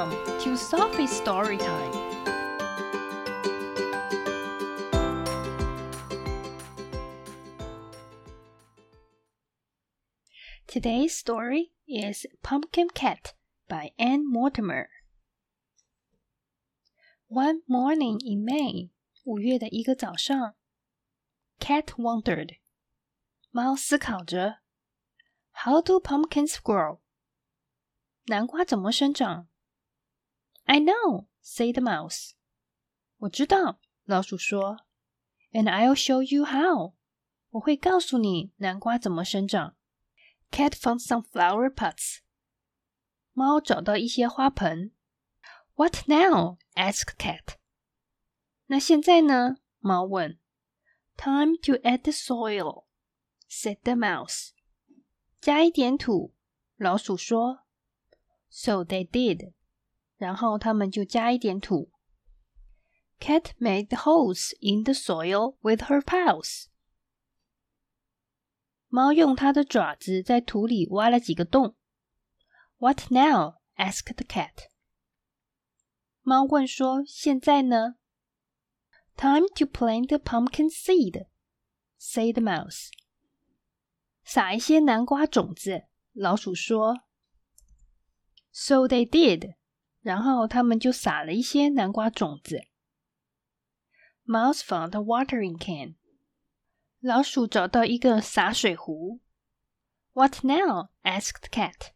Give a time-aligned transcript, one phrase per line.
[0.00, 1.92] Welcome to Sophie's Story Time.
[10.66, 13.34] Today's story is Pumpkin Cat
[13.68, 14.88] by Anne Mortimer.
[17.28, 18.88] One morning in May,
[19.26, 20.54] 五月的一个早上，
[21.60, 22.56] Cat wondered，
[23.50, 24.60] 猫思考着，
[25.52, 27.00] How do pumpkins grow？
[28.28, 29.48] 南瓜怎么生长
[30.70, 32.32] ？I know, said the mouse.
[33.18, 34.78] 我知道，老鼠说。
[35.52, 36.94] And I'll show you how.
[37.50, 39.76] 我会告诉你南瓜怎么生长。
[40.50, 42.18] Cat found some flower pots.
[43.32, 44.92] 猫找到一些花盆。
[45.74, 46.58] What now?
[46.74, 47.56] asked Cat.
[48.66, 49.56] 那现在呢？
[49.78, 50.38] 猫问。
[51.16, 52.84] Time to add the soil,
[53.48, 54.50] said the mouse.
[55.40, 56.34] 加一点土，
[56.76, 57.60] 老鼠说。
[58.50, 59.52] So they did.
[60.20, 61.90] 然后他们就加一点土。
[63.18, 66.66] Cat made holes in the soil with her paws.
[68.88, 71.76] 猫用它的爪子在土里挖了几个洞。
[72.78, 73.56] What now?
[73.76, 74.68] asked the cat.
[76.22, 77.96] 猫问说：“现在呢？”
[79.16, 81.26] Time to plant the pumpkin seed,
[81.98, 82.90] said the mouse.
[84.24, 86.98] 撒一些南瓜种子，老鼠说。
[88.52, 89.54] So they did.
[90.00, 92.66] 然后他们就撒了一些南瓜种子。
[94.24, 95.96] Mouse found a watering can.
[97.00, 99.20] 老鼠找到一个洒水壶。
[100.12, 100.88] What now?
[101.02, 101.92] asked cat.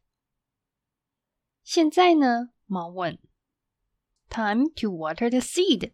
[1.65, 2.51] 现在呢？
[2.67, 3.19] 猫问。
[4.29, 5.93] Time to water the seed.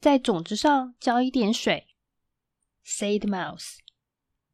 [0.00, 1.88] 在种子上浇一点水。
[2.84, 3.78] Said mouse.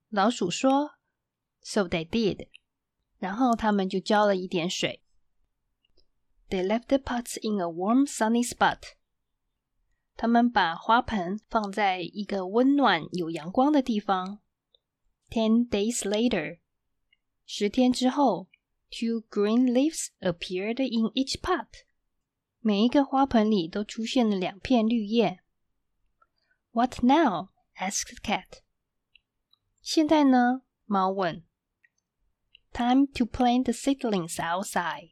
[0.08, 0.92] 老鼠说。
[1.62, 2.48] So they did.
[3.18, 5.02] 然后他们就浇了一点水。
[6.50, 8.94] They left the pots in a warm, sunny spot.
[10.16, 14.40] 他们把花盆放在一个温暖有阳光的地方。
[15.28, 16.58] Ten days later，
[17.44, 18.48] 十天之后，
[18.90, 21.66] two green leaves appeared in each pot。
[22.60, 25.40] 每一个花盆里都出现了两片绿叶。
[26.70, 27.50] What now?
[27.76, 28.60] asked cat.
[29.82, 30.62] 现在呢？
[30.84, 31.44] 猫问。
[32.72, 35.10] Time to plant the seedlings outside.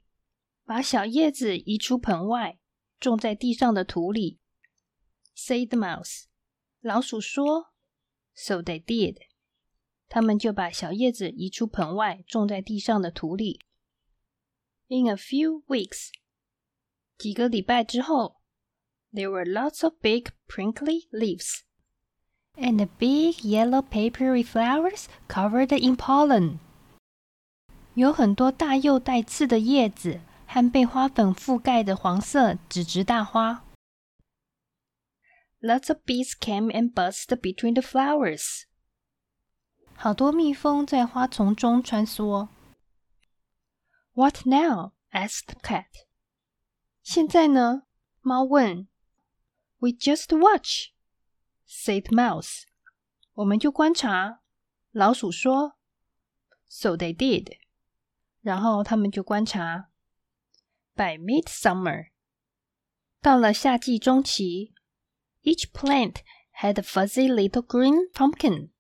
[0.70, 2.60] 把小叶子移出盆外，
[3.00, 4.38] 种在地上的土里。
[5.36, 6.26] Said the mouse，
[6.80, 7.74] 老鼠说。
[8.36, 9.18] So they did，
[10.08, 13.62] 他们就把小叶子移出盆外，种在地上的土里。
[14.90, 16.10] In a few weeks，
[17.18, 18.36] 几个礼拜之后
[19.12, 21.62] ，there were lots of big prickly leaves
[22.54, 26.60] and big yellow papery flowers covered in pollen。
[27.96, 33.65] 有很多大又带刺的叶子和被花粉覆盖的黄色纸质大花。
[35.61, 38.65] Lots of bees came and buzzed between the flowers。
[39.97, 42.49] 好多蜜蜂在花丛中穿梭。
[44.13, 44.93] What now?
[45.11, 45.87] asked cat.
[47.03, 47.85] 现在呢？
[48.21, 48.89] 猫问。
[49.79, 50.93] We just watch,
[51.69, 52.65] said mouse.
[53.35, 54.41] 我们就观察。
[54.93, 55.77] 老鼠说。
[56.67, 57.59] So they did.
[58.41, 59.88] 然后他们就观察。
[60.99, 62.11] By midsummer，
[63.21, 64.75] 到了夏季中期，
[65.43, 66.19] each plant
[66.61, 68.71] had a fuzzy little green pumpkin。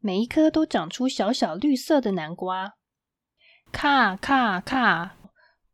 [0.00, 2.76] 每一颗都长出小小绿色的南瓜。
[3.72, 5.16] 咔咔咔，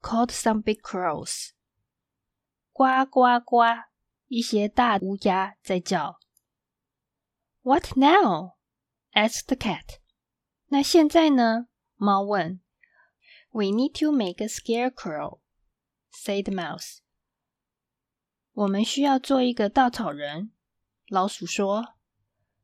[0.01, 1.51] called some big crows。
[2.73, 3.85] 呱呱呱，
[4.29, 6.19] 一些大乌鸦在叫。
[7.63, 8.57] What now?
[9.13, 10.01] asked the cat。
[10.69, 11.69] 那现在呢？
[11.97, 12.61] 猫问。
[13.51, 15.41] We need to make a scarecrow,"
[16.11, 16.99] said the mouse.
[18.53, 20.53] 我们需要做一个稻草人，
[21.09, 21.95] 老鼠说。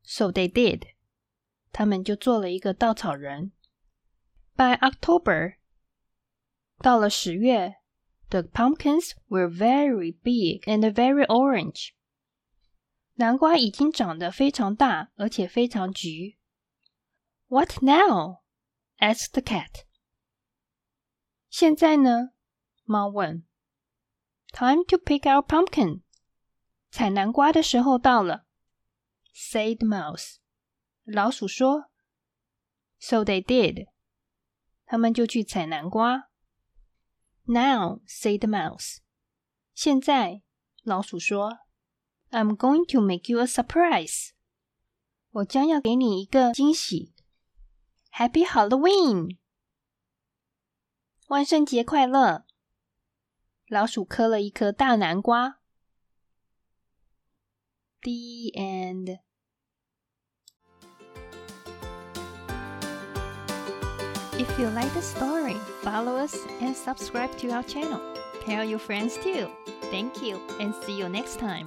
[0.03, 0.94] So they did.
[1.71, 3.53] 他们就做了一个稻草人。
[4.57, 5.57] By October，
[6.78, 7.77] 到了十月，
[8.30, 11.91] the pumpkins were very big and very orange.
[13.15, 16.39] 南瓜已经长得非常大，而且非常橘。
[17.48, 18.42] What now?
[18.98, 19.84] asked the cat.
[21.53, 22.30] 现在呢？
[22.84, 23.45] 猫问。
[24.53, 26.03] Time to pick our pumpkin。
[26.91, 28.47] 采南瓜的时候到了。
[29.34, 30.36] Said mouse。
[31.04, 31.91] 老鼠说。
[32.98, 33.89] So they did。
[34.86, 36.30] 他们就去采南瓜。
[37.45, 38.98] Now said the mouse。
[39.75, 40.42] 现在，
[40.83, 41.59] 老鼠说。
[42.30, 44.30] I'm going to make you a surprise。
[45.30, 47.15] 我将要给你一个惊喜。
[48.13, 49.36] Happy Halloween！
[51.33, 52.45] 万圣节快乐！
[53.69, 55.59] 老鼠嗑了一颗大南瓜。
[58.01, 59.19] The end.
[64.39, 68.01] If you like the story, follow us and subscribe to our channel.
[68.47, 69.51] Tell your friends too.
[69.91, 71.66] Thank you and see you next time.